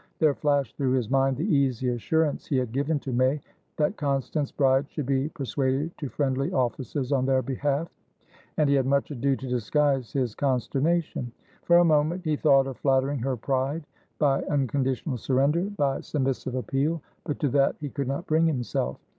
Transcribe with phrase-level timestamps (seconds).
[0.17, 4.89] There flashed through his mind the easy assurance he had given to Maythat Constance Bride
[4.89, 7.87] should be persuaded to friendly offices on their behalf,
[8.57, 11.31] and he had much ado to disguise his consternation.
[11.65, 13.85] For a moment he thought of flattering her pride
[14.17, 18.97] by unconditional surrender, by submissive appeal, but to that he could not bring himself.